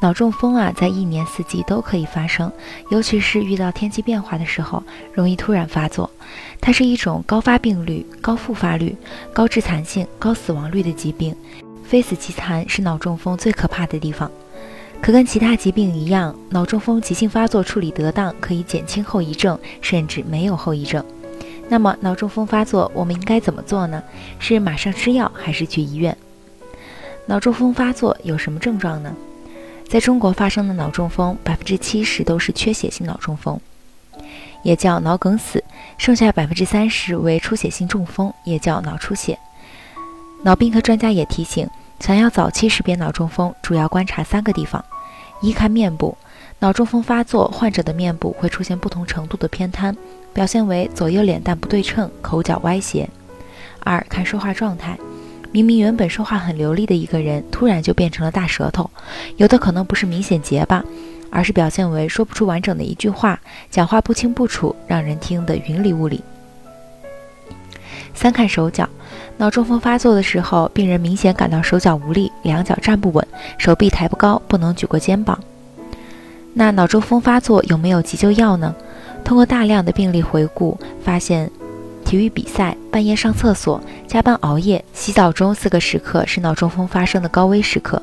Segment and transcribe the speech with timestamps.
[0.00, 2.50] 脑中风啊，在一年四季都可以发生，
[2.90, 4.82] 尤其是遇到天气变化的时候，
[5.12, 6.08] 容易突然发作。
[6.58, 8.96] 它是一种高发病率、高复发率、
[9.32, 11.36] 高致残性、高死亡率的疾病，
[11.84, 14.30] 非死即残是脑中风最可怕的地方。
[15.02, 21.04] 可跟其他疾病一样，脑中风急性发作处理得当，可以减轻后遗症，甚至没有后遗症。
[21.68, 24.02] 那么脑中风发作，我们应该怎么做呢？
[24.38, 26.16] 是马上吃药，还是去医院？
[27.26, 29.14] 脑中风发作有什么症状呢？
[29.90, 33.60] 在中国发生的脑中风，百分之七十都是缺血性脑中风，
[34.62, 35.58] 也叫脑梗死；
[35.98, 39.36] 剩下百分之三十为出血性中风，也叫脑出血。
[40.44, 44.84] 脑病科专家也提醒，想要早期识别脑中风，主要观察三个地方：
[45.42, 46.16] 一看面部，
[46.60, 49.96] 脑中风发作患者的面部会出现不同程度的偏瘫。
[50.32, 53.10] 表现为左右脸蛋不对称、口角歪斜。
[53.80, 54.96] 二看说话状态，
[55.52, 58.88] 明明原本说话很流利的一个人，突然就变成了大舌头。
[59.36, 60.84] 有的可能不是明显结巴，
[61.30, 66.22] 而是表现为说不出完整的一句话，讲话不清不楚，让人听得云里雾里。
[68.14, 68.88] 三看手脚，
[69.38, 73.26] 脑中风发作的时候，病人明显感到手脚无力，两脚站不稳，
[73.58, 75.38] 手臂抬不高，不能举过肩膀。
[76.54, 78.74] 那脑中风发作有没有急救药呢？
[79.24, 81.50] 通过大量的病例回顾，发现
[82.10, 88.02] 体育比赛、半夜上厕所、加班熬夜、洗澡中四个时刻是脑中风发生的高危时刻。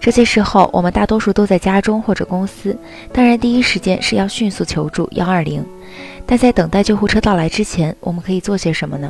[0.00, 2.76] 这些时候，我们大多数都在家中或者公司，
[3.12, 5.64] 当然第一时间是要迅速求助幺二零。
[6.26, 9.08] 但在等待救护车到来之前，我们可以做些什么呢？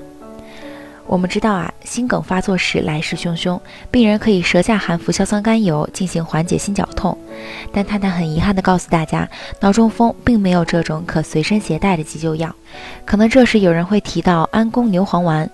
[1.06, 3.60] 我们知道啊，心梗发作时来势汹汹，
[3.91, 7.16] 病人可以舌下含服硝酸甘油进行缓解心绞痛。
[7.72, 9.28] 但探探很遗憾地告诉大家，
[9.60, 12.54] 脑中风并没有这种可随身携带的急救药。
[13.04, 15.48] 可能这时有人会提到安宫牛黄丸，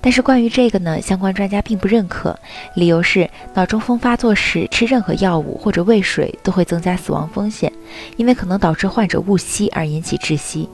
[0.00, 2.36] 但是关于这个呢，相关专家并不认可，
[2.74, 7.72] 理由是脑中风发作时吃任何药物或者喂水都会增加死亡风险，
[8.16, 10.68] 因为可能导致患者误吸而引起窒息。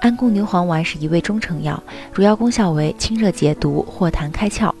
[0.00, 1.82] 安宫牛黄丸是一味中成药，
[2.12, 4.72] 主要功效为清热解毒、化痰开窍。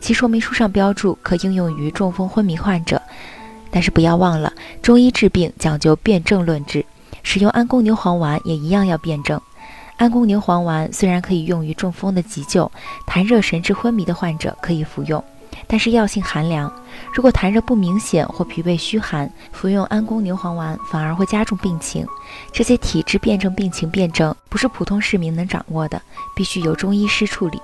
[0.00, 3.00] 其说明书上标注可应用于中风昏迷患者，
[3.70, 4.52] 但是不要忘了，
[4.82, 6.84] 中医治病讲究辨证论治，
[7.22, 9.40] 使用安宫牛黄丸也一样要辨证。
[9.96, 12.70] 安宫牛黄丸虽然可以用于中风的急救，
[13.06, 15.22] 痰热神志昏迷的患者可以服用。
[15.66, 16.72] 但是药性寒凉，
[17.12, 22.06] 如果痰热不明显或脾胃虚寒，服用安宫牛黄丸反而会加重病情。
[22.52, 26.00] 这些体质辨证病情辨证不是普通市民能掌握的，
[26.34, 27.60] 必须由中医师处理。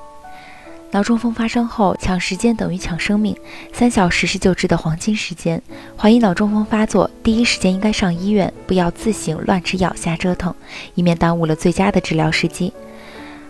[0.93, 3.37] 脑中风发生后，抢时间等于抢生命，
[3.73, 5.63] 三小时是救治的黄金时间。
[5.97, 10.53] 怀疑脑中风发作，第一时间应该上医院，不要自行乱吃药、瞎折腾，
[10.97, 12.73] 以免耽误了最佳的治疗时机。